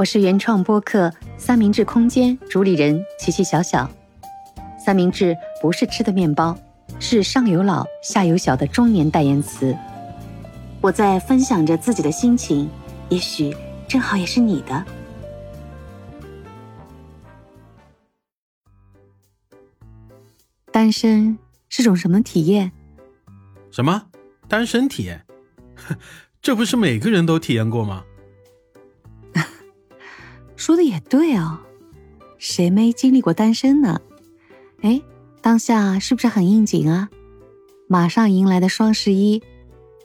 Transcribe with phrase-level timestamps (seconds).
[0.00, 3.86] 我是原创播客三明治空间主理人琪琪小小。
[4.82, 6.56] 三明治不是吃的面包，
[6.98, 9.76] 是上有老下有小的中年代言词。
[10.80, 12.70] 我在分享着自己的心情，
[13.10, 13.54] 也许
[13.86, 14.86] 正好也是你的。
[20.72, 21.38] 单身
[21.68, 22.72] 是种什么体验？
[23.70, 24.06] 什么
[24.48, 25.26] 单身体验？
[26.40, 28.02] 这不是每个人都体验过吗？
[30.60, 31.58] 说的也对哦，
[32.36, 33.98] 谁没经历过单身呢？
[34.82, 35.00] 哎，
[35.40, 37.08] 当下是不是很应景啊？
[37.88, 39.42] 马上迎来的双十一，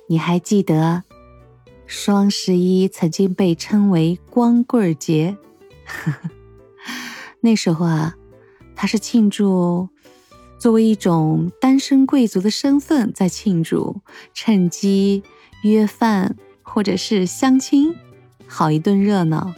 [0.08, 1.04] 你还记得
[1.86, 5.36] 双十一曾经被称为光棍节？
[7.42, 8.16] 那时候啊，
[8.78, 9.90] 它是庆祝。
[10.58, 14.00] 作为一种单身贵族的身份在庆祝，
[14.34, 15.22] 趁机
[15.64, 17.94] 约饭或者是相亲，
[18.48, 19.54] 好一顿热闹。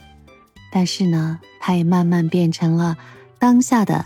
[0.71, 2.97] 但是呢，它也慢慢变成了
[3.39, 4.05] 当下的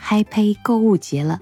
[0.00, 1.40] Happy 购物节了。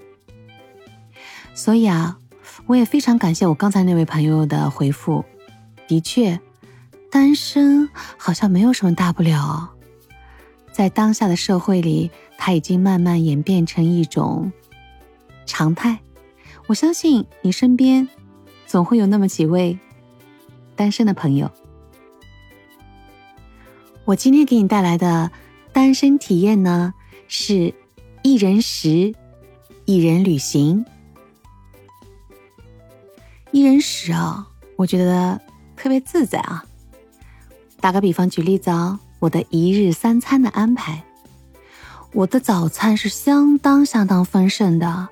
[1.53, 2.17] 所以啊，
[2.65, 5.23] 我也非常感谢我刚才那位朋友的回复。
[5.87, 6.39] 的确，
[7.11, 9.69] 单身好像没有什么大不了，
[10.71, 14.51] 在当下的社会里，它已经慢慢演变成一种。
[15.45, 15.99] 常态，
[16.67, 18.07] 我相信你身边
[18.65, 19.77] 总会有那么几位
[20.75, 21.51] 单身的朋友。
[24.05, 25.31] 我今天给你带来的
[25.71, 26.93] 单身体验呢，
[27.29, 27.73] 是
[28.21, 29.13] 一人食，
[29.85, 30.85] 一人旅行。
[33.51, 35.39] 一人食啊，我觉得
[35.77, 36.65] 特别自在啊。
[37.79, 41.05] 打个比方，举例子啊，我的一日三餐的安排。
[42.11, 45.07] 我的早餐是相当相当丰盛的，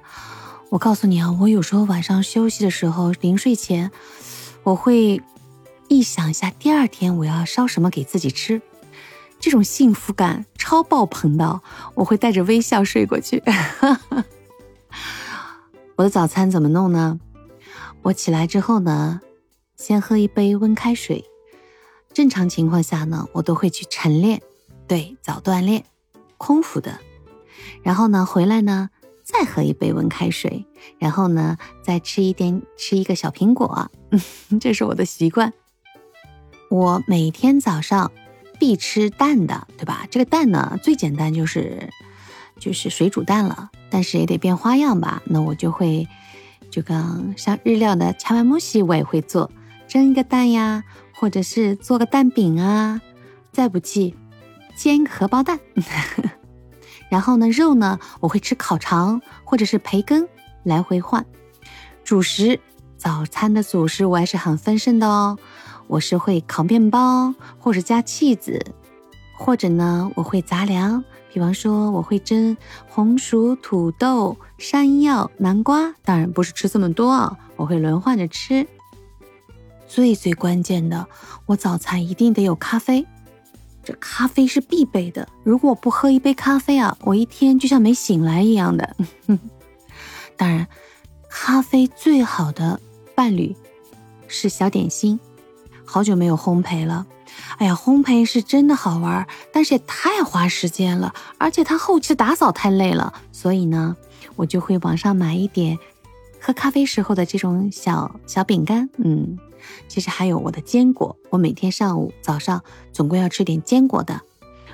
[0.70, 3.90] 我告诉你啊，我有时候晚上休息的时候，临睡前，
[4.64, 5.22] 我会
[5.88, 8.62] 臆想一下第二天我要烧什么给自己吃，
[9.42, 11.62] 这种幸福感超爆棚的，
[11.96, 13.44] 我会带着微笑睡过去。
[15.98, 17.20] 我的早餐怎么弄呢？
[18.04, 19.20] 我起来之后呢，
[19.76, 21.26] 先喝一杯温开水，
[22.14, 24.42] 正常情况下呢，我都会去晨练，
[24.88, 25.84] 对，早锻炼。
[26.38, 27.00] 空腹的，
[27.84, 28.90] 然后呢，回来呢，
[29.24, 30.66] 再喝一杯温开水，
[30.98, 33.92] 然后呢，再吃一点，吃一个小苹果，
[34.60, 35.54] 这是我的习惯。
[36.72, 38.12] 我每天早上
[38.62, 40.06] 必吃蛋的，对吧？
[40.12, 41.90] 这个蛋呢，最简单就是
[42.60, 45.24] 就是水煮蛋了，但是也得变花样吧。
[45.26, 46.08] 那我就会，
[46.70, 49.50] 就刚像日料的恰巴木西，我也会做
[49.88, 50.84] 蒸一个蛋呀，
[51.16, 53.02] 或者是做个蛋饼啊，
[53.52, 54.16] 再不济。
[54.76, 55.60] 煎个荷包蛋，
[57.10, 60.30] 然后呢，肉呢，我会吃烤肠或者是培根，
[60.62, 61.26] 来回换。
[62.04, 62.60] 主食，
[62.96, 65.40] 早餐的主食我还是很丰盛的哦。
[65.92, 68.62] 我是会烤面包，或者加 cheese，
[69.38, 71.04] 或者呢，我会杂粮，
[71.34, 72.56] 比方说我会蒸
[72.88, 75.94] 红薯、土豆、山药、南瓜。
[76.06, 78.66] 当然不是吃这么多啊，我会轮换着吃。
[79.86, 81.06] 最最关键的，
[81.46, 83.06] 我早餐一定得有咖啡。
[83.84, 88.96] 这咖啡是必备的，如果我不喝一杯咖啡啊，我一天就像没醒来一样的。
[90.38, 90.66] 当然，
[91.30, 92.80] 咖啡最好的
[93.14, 93.54] 伴侣
[94.30, 95.20] 是小点心。
[95.94, 97.06] 好久没有烘焙了，
[97.58, 103.98] 哎呀，烘焙是真的好玩，但是也太花时间了，而且它后期打扫太累了，所以呢，
[104.38, 105.78] 我就会网上买一点
[106.40, 109.38] 喝咖啡时候的这种小小饼干，嗯。
[109.90, 112.64] 其实还有我的坚果，我每天上午、早上
[112.94, 114.22] 总归要吃点坚果的。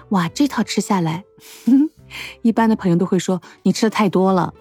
[0.09, 1.25] 哇，这套吃下来，
[2.43, 4.53] 一般的朋友都会说你吃的太多了。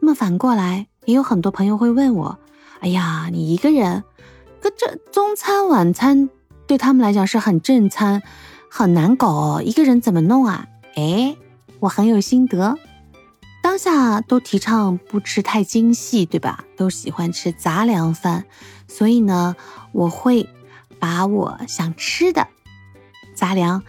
[0.00, 2.38] 那么反过来，也有很多朋友会问我
[2.80, 4.04] ：“哎呀，你一个人，
[4.60, 6.28] 可这中餐、晚餐
[6.66, 8.22] 对他们来讲是很正餐，
[8.70, 11.36] 很难搞哦，一个人怎么弄啊？”哎，
[11.80, 12.76] 我很有心得。
[13.62, 16.64] 当下都提倡不吃太精细，对吧？
[16.76, 18.46] 都喜欢吃杂粮饭，
[18.86, 19.54] 所以呢，
[19.92, 20.48] 我会
[20.98, 22.48] 把我想吃的
[23.34, 23.82] 杂粮、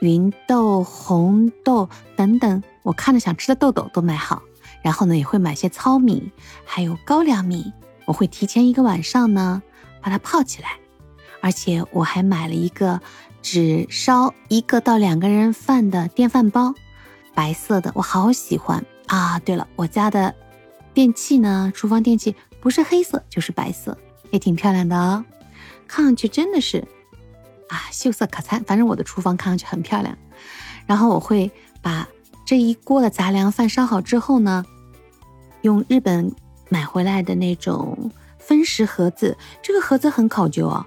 [0.00, 4.42] 芸豆、红豆等等，我看着想吃的豆豆都买好。
[4.82, 6.30] 然后呢，也会买些糙米，
[6.64, 7.72] 还有高粱米，
[8.06, 9.62] 我会提前一个晚上呢
[10.02, 10.76] 把它泡起来。
[11.40, 13.00] 而且我还买了一个
[13.40, 16.74] 只烧一个到两个人饭的电饭煲，
[17.34, 18.84] 白色的，我好喜欢。
[19.06, 20.34] 啊，对了，我家的
[20.94, 21.72] 电器呢？
[21.74, 23.98] 厨房电器不是黑色就是白色，
[24.30, 25.24] 也挺漂亮的哦。
[25.88, 26.86] 看上去真的是
[27.68, 28.62] 啊，秀色可餐。
[28.64, 30.16] 反正我的厨房看上去很漂亮。
[30.86, 31.50] 然后我会
[31.82, 32.08] 把
[32.46, 34.64] 这一锅的杂粮饭烧好之后呢，
[35.62, 36.32] 用日本
[36.68, 38.10] 买回来的那种
[38.52, 40.84] 分食盒子，这个盒子很考究哦。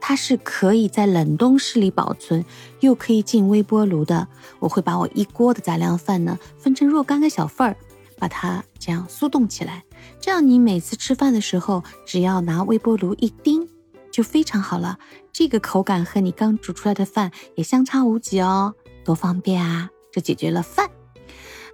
[0.00, 2.44] 它是可以在冷冻室里保存，
[2.80, 4.26] 又可以进微波炉的。
[4.58, 7.76] 我会把我一锅的杂粮饭呢分成若干个小份儿，
[8.18, 9.84] 把它这样速冻起来。
[10.18, 13.68] 这样你每次吃饭的时候，只要拿微波炉一叮，
[14.10, 14.98] 就非常好了。
[15.32, 18.74] 这个口感和你刚煮出来的饭也相差无几哦，
[19.04, 19.90] 多方便啊！
[20.10, 20.90] 这解决了饭。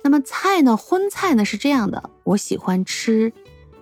[0.04, 0.76] 那么菜呢？
[0.76, 3.32] 荤菜呢是这样的，我喜欢吃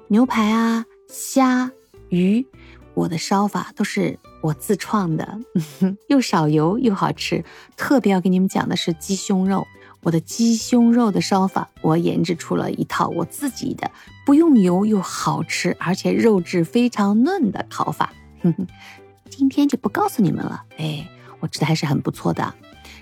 [0.07, 1.73] 牛排啊、虾、
[2.09, 2.47] 鱼，
[2.95, 5.41] 我的烧法都是我自创的，
[6.09, 7.45] 又少油又好吃。
[7.77, 9.67] 特别要给你们讲的是鸡胸肉，
[10.03, 13.91] 我的鸡胸肉的烧法，我研制出了一套我自己的，
[14.25, 18.13] 不用油又好吃，而且肉质非常嫩的烤法。
[19.29, 21.09] 今天就不告诉你们了，哎，
[21.41, 22.55] 我吃的还是很不错的。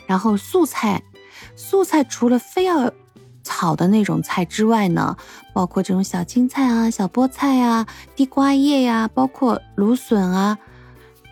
[0.07, 1.03] 然后素菜，
[1.57, 2.91] 素菜除了非要
[3.49, 5.17] 炒的那种菜之外呢，
[5.55, 10.59] 包括这种小青菜啊、小菠菜啊、地瓜叶呀，包括芦笋啊，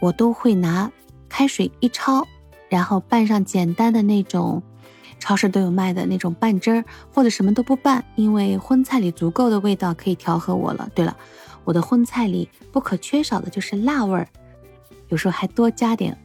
[0.00, 0.90] 我都会拿
[1.28, 2.24] 开水一焯，
[2.70, 4.62] 然后拌上简单的那种
[5.18, 10.88] 超市都有卖的那种拌汁儿，或者什么都不拌，因为荤菜里足够的味道可以调和我了。
[10.94, 11.14] 对了，
[11.64, 14.26] 我的荤菜里不可缺少的就是辣味儿，
[15.08, 16.16] 有时候还多加点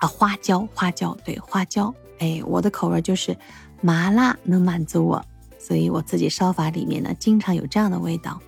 [0.00, 3.36] 啊花椒，花椒对花椒，哎，我的口味就是。
[3.80, 5.24] 麻辣能满足我，
[5.58, 8.40] 所以我自己烧法里面呢，经常有这样的味道，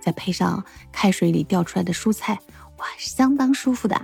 [0.00, 2.38] 再配上开水里掉出来的蔬菜，
[2.78, 4.00] 哇，相当舒服的。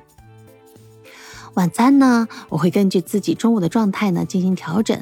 [1.54, 5.00] 晚餐呢，我会根据自己中午的状态呢进行调整。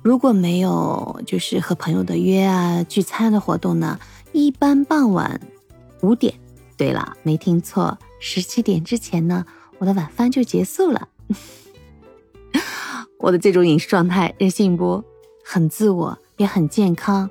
[0.00, 4.00] 如果没有就是和朋友的约啊聚餐的活动呢，
[4.32, 5.40] 一般傍晚
[6.00, 6.34] 五点，
[6.76, 9.44] 对了，没听错，十七点之前呢，
[9.78, 11.08] 我的晚饭就结束了。
[13.22, 15.02] 我的这种饮食状态，任性不？
[15.44, 17.30] 很自我，也很健康，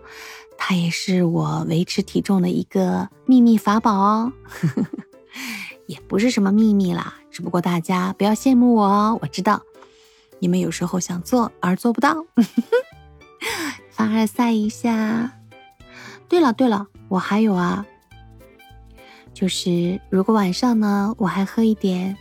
[0.57, 4.31] 它也是我维持体重的一个秘密法宝哦。
[5.87, 9.19] 也不是什么秘密啦，只不过大家不要羡慕我哦。
[9.21, 9.61] 我知道
[10.39, 12.25] 你们有时候想做而做不到，
[13.91, 15.33] 凡尔赛一下。
[16.29, 17.85] 对了对了，我还有啊，
[19.33, 22.15] 就是如果晚上呢，我还喝一点，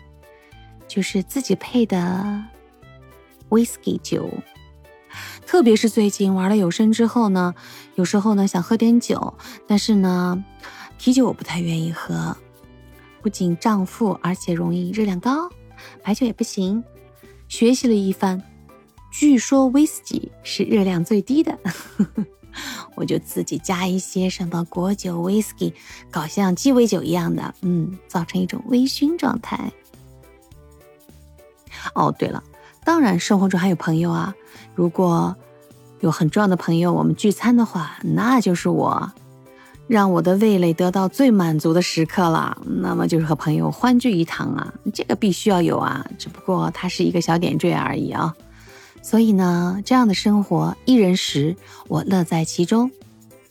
[0.88, 2.44] 就是自己配的。
[3.50, 4.30] Whisky 酒，
[5.46, 7.54] 特别是最近玩了有声之后呢，
[7.96, 9.34] 有时候呢想喝点酒，
[9.66, 10.42] 但是呢，
[10.96, 12.36] 啤酒我不太愿意喝，
[13.20, 15.50] 不仅胀腹，而且容易热量高。
[16.02, 16.82] 白酒也不行。
[17.48, 18.40] 学习了一番，
[19.10, 21.58] 据说 whisky 是热量最低的，
[22.94, 25.72] 我就自己加一些什么果酒、whisky，
[26.12, 29.72] 搞像鸡尾酒一样的，嗯，造成一种微醺状态。
[31.94, 32.44] 哦，对了。
[32.84, 34.34] 当然，生活中还有朋友啊。
[34.74, 35.36] 如果
[36.00, 39.12] 有很重要的朋友，我们聚餐的话，那就是我
[39.86, 42.56] 让我的味蕾得到最满足的时刻了。
[42.64, 46.06] 那么就是和朋友欢聚一堂啊，这个必须要有啊。
[46.18, 48.34] 只不过它是一个小点缀而已啊。
[49.02, 51.56] 所以呢，这样的生活一人食，
[51.88, 52.90] 我乐在其中。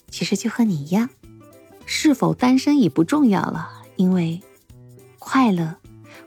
[0.09, 1.09] 其实就和你一样，
[1.85, 4.41] 是否单身已不重要了，因为
[5.19, 5.75] 快乐，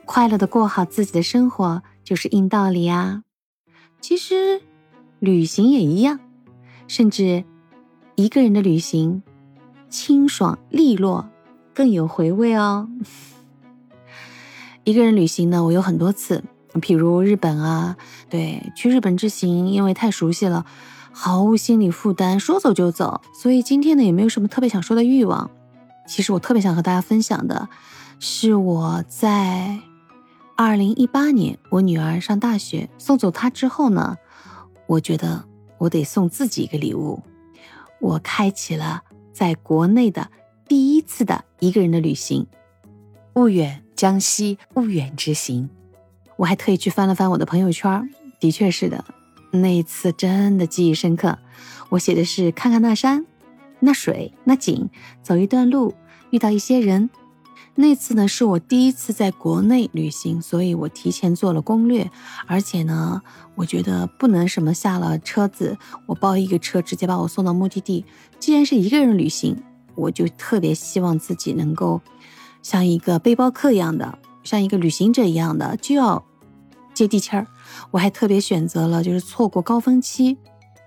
[0.05, 1.83] 快乐的过好自己的生活。
[2.03, 3.23] 就是硬道理啊！
[4.01, 4.61] 其实
[5.19, 6.19] 旅行也一样，
[6.87, 7.45] 甚至
[8.15, 9.23] 一个人的旅行
[9.89, 11.29] 清爽利落，
[11.73, 12.89] 更有回味哦。
[14.83, 16.43] 一个人旅行呢，我有很多次，
[16.73, 17.95] 譬如日本啊，
[18.29, 20.65] 对，去日本之行，因为太熟悉了，
[21.13, 25.49] 毫无心理负担，说走就走，所以今天呢，也没有什么特别想说的欲望。
[26.05, 27.69] 其实我特别想和大家分享的
[28.19, 29.79] 是我在。
[30.55, 34.17] 二零一八年，我女儿上大学，送走她之后呢，
[34.85, 35.43] 我觉得
[35.79, 37.23] 我得送自己一个礼物。
[37.99, 40.29] 我开启了在国内的
[40.67, 42.45] 第一次的一个人的旅行，
[43.33, 45.69] 婺远江西婺远之行。
[46.35, 48.07] 我还特意去翻了翻我的朋友圈，
[48.39, 49.03] 的确是的，
[49.51, 51.39] 那一次真的记忆深刻。
[51.89, 53.25] 我写的是看看那山、
[53.79, 54.87] 那水、那景，
[55.23, 55.95] 走一段路，
[56.29, 57.09] 遇到一些人。
[57.75, 62.09] 那次呢是我第一次在国内旅行，所以我提前做了攻略，
[62.45, 63.19] 而且呢，
[63.55, 65.75] 我觉得不能什么下了车子，
[66.05, 68.05] 我包一个车直接把我送到目的地。
[68.39, 69.57] 既然是一个人旅行，
[69.95, 71.99] 我就特别希望自己能够
[72.61, 76.23] 像一个背包客一样的，像一个旅行者一样的，就要
[76.93, 77.47] 接地气儿。
[77.89, 80.37] 我还特别选择了就是错过高峰期，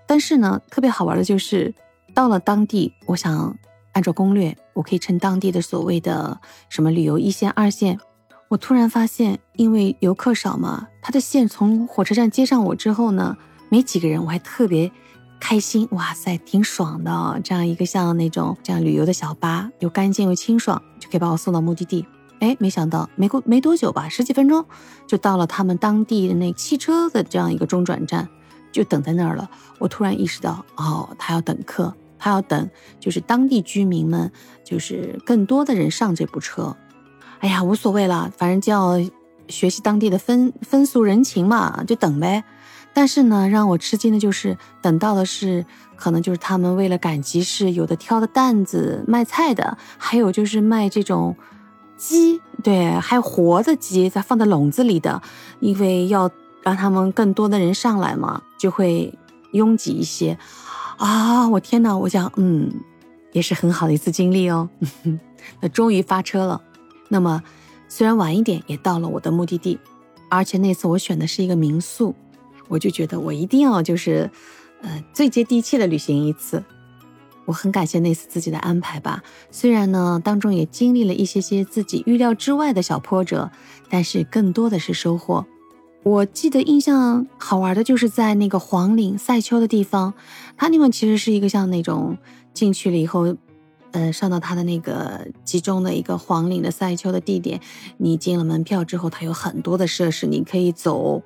[0.07, 1.75] 但是呢，特别好玩的就是
[2.13, 3.57] 到了当地，我想。
[3.97, 6.39] 按照攻略，我可以乘当地的所谓的
[6.69, 7.97] 什么旅游一线、二线。
[8.47, 13.35] 我突然发现，因为游客少嘛，他的线从火车站接上我之后呢，
[13.69, 14.91] 没几个人，我还特别
[15.39, 15.87] 开心。
[15.93, 17.41] 哇塞，挺爽的！
[17.43, 22.05] 这样一个像那种这样旅游的小巴，又干净又清爽，就可以把我送到目的地。
[22.39, 24.63] 哎，没想到没过没多久吧，十几分钟
[25.07, 28.29] 就到了他们当地的那汽车的这样一个中转站，
[28.71, 29.49] 就等在那儿了。
[29.79, 32.69] 我突然意识到，哦，他要等客，他要等，
[32.99, 34.31] 就是当地居民们，
[34.63, 36.75] 就是更多的人上这部车。
[37.39, 38.99] 哎呀，无所谓了，反正就要
[39.47, 42.43] 学习当地的风风俗人情嘛，就等呗。
[42.93, 45.63] 但是呢，让我吃惊的就是等到的是，
[45.95, 51.35] 可能就是他们为了赶集市，有的挑的担子卖菜的，还有就是卖这种
[51.95, 55.21] 鸡，对，还有活的鸡在放在笼子里的，
[55.59, 56.27] 因为要
[56.63, 59.15] 让他们更多的人上来嘛，就会
[59.51, 60.35] 拥挤一些。
[60.97, 62.71] 啊，我天呐，我想，嗯，
[63.31, 64.69] 也是很好的一次经历哦。
[65.61, 66.61] 那终于发车了，
[67.09, 67.41] 那么
[67.87, 69.79] 虽然晚一点，也到了我的目的地，
[70.29, 72.13] 而且那次我选的是一个民宿。
[72.67, 74.29] 我就觉得我一定要就是，
[74.81, 76.63] 呃，最接地气的旅行一次。
[77.45, 83.49] 我很感谢那次自己的安排吧，虽然呢当中也经历了一些些自己预料之外的小波折，
[83.87, 85.45] 但是更多的是收获。
[86.07, 90.13] 我记得印象好玩的就是在那个黄岭赛丘的地方，
[90.55, 92.17] 它那边其实是一个像那种
[92.53, 93.35] 进去了以后。
[93.93, 97.61] 呃，上到它的那个集中的一个黄岭的赛丘的地点，
[97.97, 101.23] 你进了门票之后，它有很多的设施，你可以走，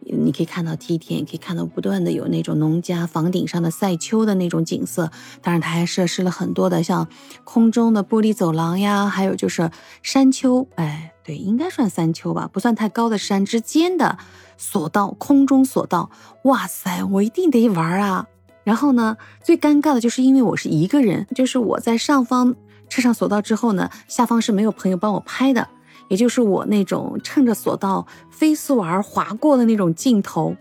[0.00, 5.10] 你可以看到梯田，也可以看到不断的有那种农家房顶上的赛丘的那种景色。
[5.42, 7.08] 当然，它还设施了很多的像
[7.42, 9.68] 空中的玻璃走廊呀，还有就是
[10.00, 14.18] 山丘，哎，对，应该算山丘吧，不算太高的山之间的
[14.58, 16.10] 索道，空中索道。
[16.42, 18.26] 哇塞，我一定得玩啊！
[18.62, 22.54] 然后呢，最尴尬的就是因为我是一个人，就是我在上方
[22.90, 25.66] 车上索道之后呢，下方是没有朋友帮我拍的，
[26.08, 30.54] 也就是我那种趁着索道飞速而划过的那种镜头，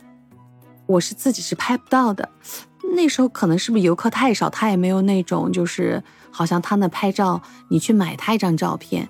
[0.85, 2.29] 我是自己是拍不到的。
[2.95, 9.09] 那时候可能是不是游客太少，他也没有那种就是好像他那拍照，你去买他一张照片，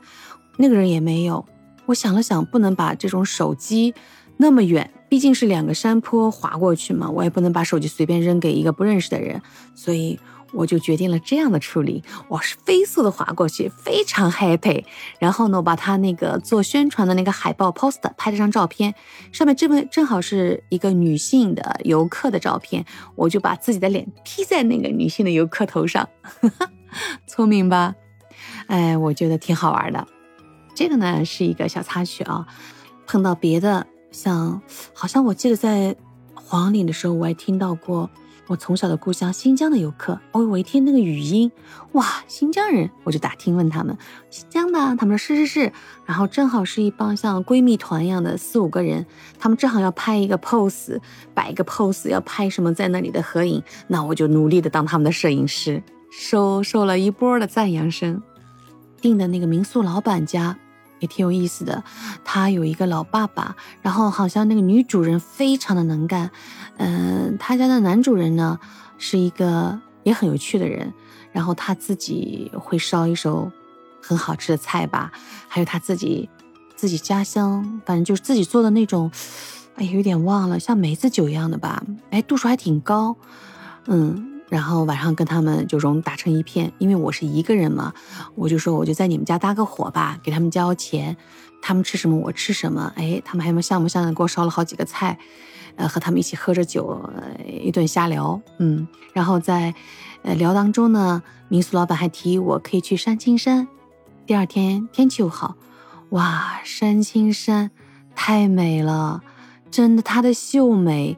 [0.57, 1.45] 那个人也没有。
[1.86, 3.93] 我想了想，不能把这种手机
[4.38, 4.89] 那么远。
[5.10, 9.39] 毕竟是两个山坡滑过去嘛，我也不能把手机随便扔给一个不认识的人，
[9.75, 10.19] 所以
[10.53, 12.03] 我就决定了这样的处理。
[12.27, 14.83] 我是飞速的滑过去，非常 happy。
[15.19, 18.95] 然后呢，我把他那个做宣传的那个海报 poster 拍了张照片，
[19.31, 22.83] 上面正正好是一个女性的游客的照片，
[23.15, 26.10] 我就把自己的脸 P 在那个女性的游客头上，
[27.27, 27.93] 聪明吧？
[28.65, 30.07] 哎，我觉得挺好玩的。
[30.74, 32.48] 这个呢是一个小插曲啊，
[33.06, 33.86] 碰到别的。
[34.12, 34.62] 像，
[34.94, 35.96] 好像我记得在
[36.36, 38.08] 黄岭的时候，我还听到过
[38.46, 40.20] 我从小的故乡新疆的游客。
[40.34, 41.51] 哦，我一听那个语音，
[41.94, 43.98] 哇，新疆人，我就打听问他们，
[44.30, 45.74] 新疆的，他们说是是是。
[46.06, 49.03] 然后正好是一帮像闺蜜团一样的四五个人，
[49.39, 51.00] 他们正好要拍一个 pose，
[51.34, 53.63] 摆一个 pose，要拍什么在那里的合影。
[53.88, 58.22] 那我就努力的当他们的摄影师，收受了一波的赞扬声。
[59.01, 60.56] 订的那个民宿老板家。
[61.03, 61.83] 也挺有意思的，
[62.24, 66.31] 他有一个老爸爸，然后好像那个女主人非常的能干，
[66.77, 68.57] 嗯，他家的男主人呢
[68.98, 70.93] 是一个也很有趣的人，
[71.33, 73.51] 然后他自己会烧一手
[74.01, 75.12] 很好吃的菜吧，
[75.50, 76.29] 还有他自己
[76.77, 79.12] 自己家乡，反正就是自己做的那种，
[79.75, 83.17] 哎，有点忘了，像梅子酒一样的吧，哎，度数还挺高，
[83.88, 84.33] 嗯。
[84.53, 87.91] 然后晚上跟他们就融打成一片，因为我是一个人嘛，
[88.36, 91.17] 我就说我就在你们家搭个伙吧，给他们交钱，
[91.60, 95.17] 他们吃什么我吃什么，哎，他们还像不像的给我烧了好几个菜，
[95.75, 97.01] 呃，和他们一起喝着酒，
[97.43, 99.74] 一顿瞎聊，嗯，然后在
[100.22, 103.67] 呃聊当中呢，民宿老板还提议我可以去山青山，
[104.27, 105.55] 第二天天气又好，
[106.10, 107.72] 哇，山青山
[108.13, 109.24] 太美了，
[109.72, 111.17] 真的它的秀美。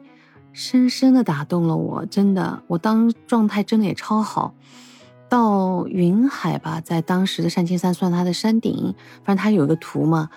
[0.56, 4.54] 深深的打动了我，真的，我当状态真的也超好。
[5.28, 10.30] 到云海吧，在当时的山青山算它的山顶，反正它有一个图嘛，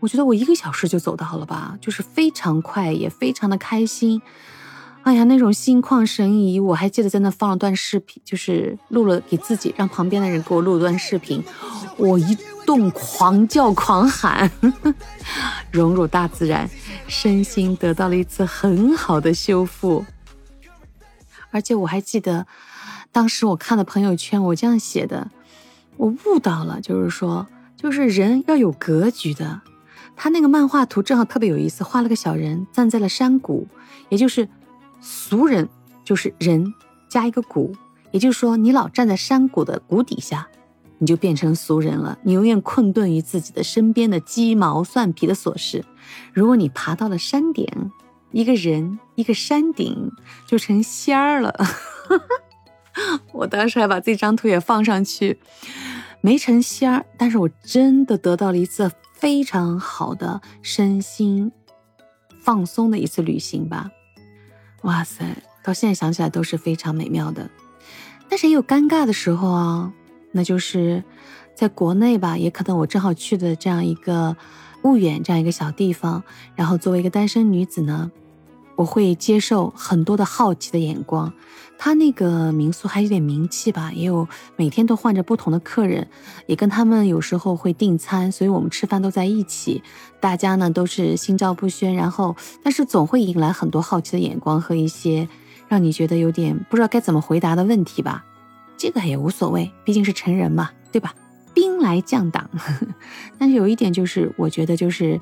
[0.00, 4.22] 我觉得我一个小时就走到了吧，就是非常快，也非常的开心。
[5.06, 11.40] 哎呀，那种心旷神怡，我还记得在那放了段视频，就是录了给自己，让旁边的人给我录了段视频，
[11.96, 12.36] 我一
[12.66, 14.50] 动狂叫狂喊，
[15.70, 16.68] 融入大自然，
[17.06, 20.04] 身心得到了一次很好的修复。
[21.52, 22.48] 而且我还记得，
[23.12, 25.30] 当时我看的朋友圈，我这样写的，
[25.98, 27.46] 我悟到了，就是说，
[27.76, 29.60] 就是人要有格局的。
[30.16, 33.68] 他那个漫画图正好特别有意思，画了个小人站在了山谷，
[34.08, 34.48] 也就是。
[35.08, 35.68] 俗人
[36.04, 36.74] 就是人
[37.08, 37.72] 加一个谷，
[38.10, 40.48] 也就是说，你老站在山谷的谷底下，
[40.98, 42.18] 你就变成俗人了。
[42.24, 45.84] 你永远困顿于自己的身边的鸡毛蒜皮的琐事。
[46.32, 47.64] 如果你爬到了山顶，
[48.32, 50.10] 一个人一个山顶
[50.44, 51.54] 就成仙儿了。
[53.32, 55.38] 我当时还把这张图也放上去，
[56.20, 61.52] 没成仙儿，但是我真的得到了一次非常好的身心
[62.40, 63.92] 放松的一次旅行吧。
[64.82, 65.24] 哇塞，
[65.62, 67.50] 到现在想起来都是非常美妙的。
[68.28, 69.92] 但是也有尴尬的时候啊，
[70.32, 71.02] 那就是
[71.54, 74.36] 在国内吧，也可能我正好去的这样一个
[74.82, 76.22] 婺源这样一个小地方，
[76.54, 78.10] 然后作为一个单身女子呢。
[78.76, 81.32] 我会接受很多的好奇的眼光，
[81.78, 86.06] 他那个民宿还有点名气吧，也有每天都换着不同的客人，
[86.46, 89.82] 也跟他们有时候会订餐，所以我们吃饭都在一起，
[90.20, 95.26] 大家呢都是心照不宣，然后但是总会引来很多好奇的眼光和一些
[95.68, 98.24] 让你觉得有点不知道该怎么回答的问题吧，
[98.76, 101.14] 这个也无所谓，毕竟是成人嘛，对吧？
[101.54, 102.50] 兵来将挡，
[103.38, 105.18] 但是有一点就是，我觉得就是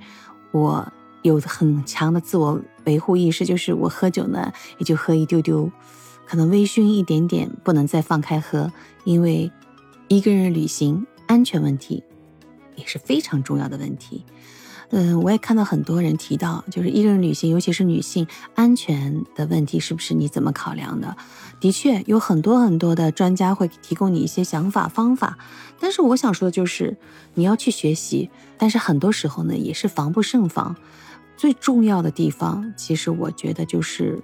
[0.50, 0.84] 我。
[1.24, 5.70] 有很强的自我维护意识，就是我喝酒呢，也就喝一丢丢，
[6.26, 8.72] 可能微醺一点点，不能再放开喝，
[9.04, 9.50] 因为
[10.08, 12.02] 一个人旅行安全问题
[12.76, 14.24] 也是非常重要的问题。
[14.90, 21.16] 嗯，我也看到很多人提到，就是一个人旅行，尤其是女性安全的问题，是不是你怎么考量的？
[21.58, 25.38] 的确，有很多很多的专家会提供你一些想法方法，
[25.80, 26.96] 但是我想说的就是，
[27.32, 30.76] 你要去学习，但是很多时候呢，也是防不胜防。
[31.36, 34.22] 最重要的地方，其实我觉得就是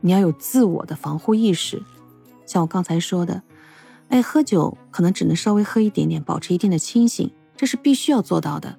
[0.00, 1.82] 你要有自我的防护意识。
[2.46, 3.42] 像我刚才说的，
[4.08, 8.78] 哎，喝酒可能只能稍微喝一点点，保持一定的清醒，这是必须要做到的，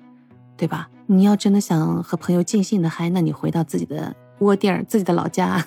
[0.55, 0.89] 对吧？
[1.05, 5.65] 你要真的想和朋友尽兴的嗨，那你回到自己的窝地儿、自己的老家、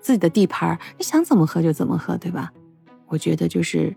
[0.00, 2.52] 自己的地盘，你想怎么喝就怎么喝，对吧？
[3.06, 3.94] 我觉得就是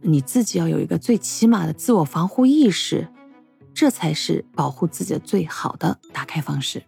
[0.00, 3.08] 你自己要有一个最起码的自我防护意识，
[3.72, 6.82] 这才是保护自己的最好的打开方式。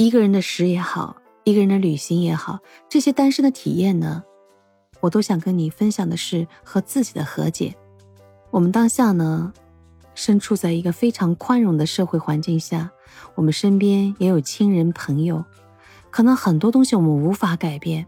[0.00, 1.14] 一个人的食也好，
[1.44, 4.22] 一个人的旅行也好，这些单身的体验呢，
[5.00, 7.76] 我都想跟你分享的是和自己的和解。
[8.50, 9.52] 我们当下呢，
[10.14, 12.90] 身处在一个非常宽容的社会环境下，
[13.34, 15.44] 我们身边也有亲人朋友，
[16.10, 18.06] 可能很多东西我们无法改变。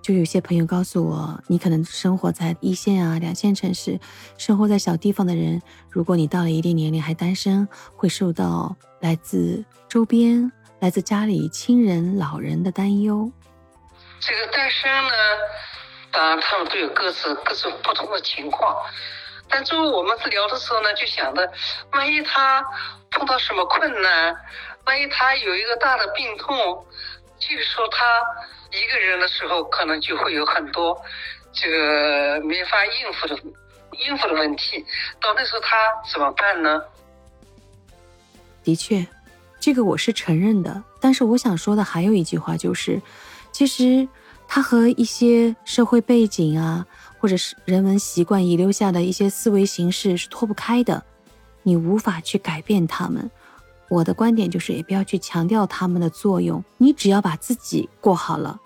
[0.00, 4.00] 就有些朋友告诉我，你可能生活在一线啊、两线城市，
[4.38, 5.60] 生活在小地方的人，
[5.90, 10.50] 如果你到了一定年龄还单身，会受到来自周边。
[10.80, 13.30] 来自家里亲人老人的担忧。
[14.20, 15.12] 这个单身呢，
[16.12, 18.76] 当然他们都有各自各种不同的情况。
[19.48, 21.50] 但作为我们聊的时候呢，就想着，
[21.92, 22.64] 万一他
[23.10, 24.36] 碰到什么困难，
[24.84, 26.86] 万一他有一个大的病痛，
[27.38, 28.22] 这个时候他
[28.70, 30.96] 一个人的时候，可能就会有很多
[31.52, 33.36] 这个没法应付的
[34.06, 34.84] 应付的问题。
[35.20, 35.76] 到那时候他
[36.12, 36.80] 怎么办呢？
[38.62, 39.04] 的确。
[39.60, 43.02] 这个我是承认的，但是我想说的还有一句话就是，
[43.52, 44.08] 其实
[44.46, 46.86] 它和一些社会背景啊，
[47.18, 51.04] 或者是人文习惯遗留下的一些思维形式是脱不开的，
[51.64, 53.30] 你无法去改变他们。
[53.88, 58.60] 我的观点就是，也不要去强调他们的作用，你只要把自己过好了，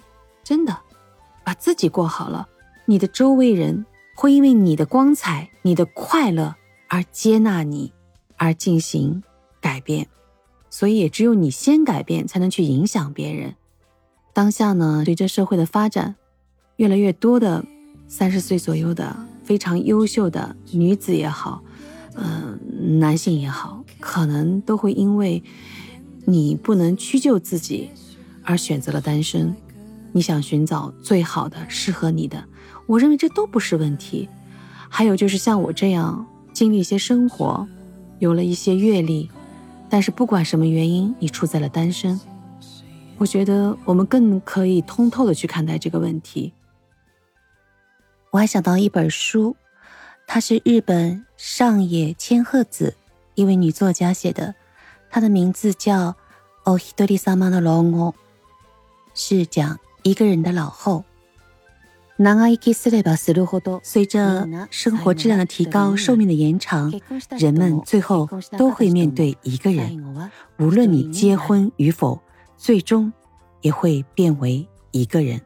[0.44, 0.78] 真的
[1.42, 2.48] 把自己过好了，
[2.85, 6.55] 你的周围人会因为你的光彩、你的快乐
[6.88, 7.92] 而接纳你，
[8.37, 9.22] 而进行
[9.61, 10.07] 改变。
[10.72, 13.54] 所以也只有你先改变，才能去影响别人。
[14.32, 16.14] 当下呢，随着社会的发展，
[16.76, 17.62] 越来越多的
[18.08, 21.62] 三十岁左右的非常优秀的女子也好，
[22.14, 22.58] 嗯，
[22.98, 25.44] 男性也好，可能都会因为
[26.24, 27.90] 你不能屈就自己
[28.42, 29.54] 而选择了单身。
[30.12, 32.42] 你想寻找最好的、适合你的，
[32.87, 34.26] 我认为这都不是问题。
[34.88, 37.68] 还有就是像我这样经历一些生活，
[38.20, 39.30] 有了一些阅历。
[39.91, 42.19] 但是不管什么原因，你处在了单身，
[43.17, 46.53] 我觉得我们更可以通透的去看待这个问题。
[48.32, 49.56] 我还想到一本书，
[50.27, 52.95] 它是日本上野千鹤子
[53.36, 54.56] 一位女作家写的，
[55.10, 56.12] 她的名字叫《
[56.65, 58.12] おひとりさまの老後》，
[59.13, 61.06] 是讲一个人的老后。
[63.82, 66.92] 随着生活质量的提高，寿命的延长，
[67.38, 70.02] 人们最后都会面对一个人。
[70.58, 72.20] 无论你结婚与否，
[72.56, 73.12] 最终
[73.62, 75.40] 也会变为一个人。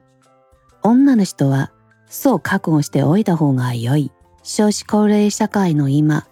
[0.83, 1.71] 女の人は
[2.09, 4.11] そう覚悟しておいた方が良い。
[4.43, 6.27] 少子高齢社会の今、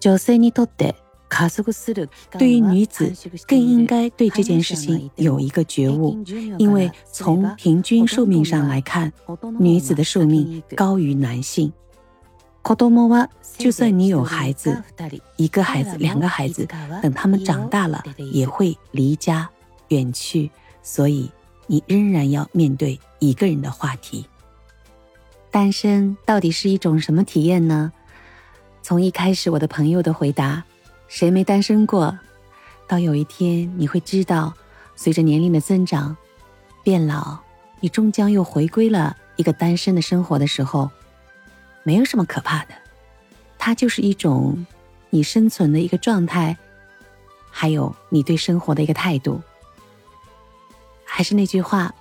[0.00, 0.96] 女性にとって
[2.32, 3.12] 对于女子，
[3.46, 6.22] 更应该对这件事情有一个觉悟，
[6.58, 9.12] 因为从平均寿命上来看，
[9.58, 11.72] 女子的寿命高于男性。
[13.56, 14.82] 就算你有孩子，
[15.36, 16.68] 一个孩子、两个孩子，
[17.02, 19.48] 等他们长大了，也会离家
[19.88, 20.50] 远去，
[20.82, 21.30] 所以
[21.66, 24.26] 你仍然要面对一个人的话题。
[25.50, 27.92] 单身到底是一种什么体验呢？
[28.82, 30.62] 从一开始我的朋友的回答
[31.10, 32.16] “谁没单身过”，
[32.86, 34.54] 到有一天你会知道，
[34.94, 36.16] 随着年龄的增长、
[36.84, 37.36] 变老，
[37.80, 40.88] 你终将又回归了一个单身的生活的时候，
[41.82, 42.74] 没有什么可怕的，
[43.58, 44.64] 它就是一种
[45.10, 46.56] 你生存的一个状态，
[47.50, 49.42] 还有你对生活的一个态度。
[51.04, 51.92] 还是那句话，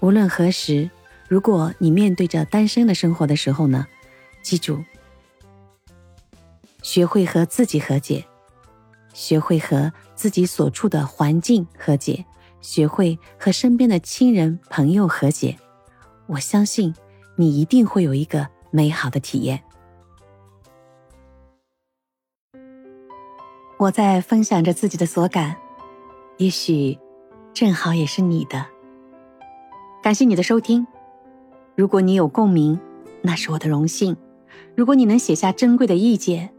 [0.00, 0.90] 无论何时，
[1.28, 3.86] 如果你面对着单身的生活的时候呢，
[4.42, 4.82] 记住，
[6.82, 8.26] 学会和自己和解，
[9.12, 12.24] 学会和自己所处的环境和解，
[12.60, 15.56] 学会和身边的亲人朋友和解。
[16.26, 16.94] 我相信
[17.36, 19.62] 你一定会有一个美好的体验。
[23.78, 25.56] 我在分享着自己的所感，
[26.38, 26.98] 也许。
[27.54, 28.64] 正好也是你的，
[30.02, 30.86] 感谢你的收听。
[31.76, 32.80] 如果你有共鸣，
[33.20, 34.16] 那是我的荣幸；
[34.74, 36.54] 如果你能写下珍贵的意见，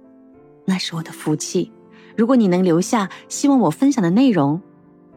[0.66, 1.72] 那是我的福气；
[2.16, 4.62] 如果你能留下希望我分享的内容，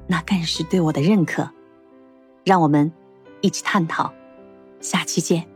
[0.07, 1.51] 那更是对我的认可。
[2.45, 2.93] 让我们
[3.41, 4.13] 一起探讨，
[4.81, 5.56] 下期见。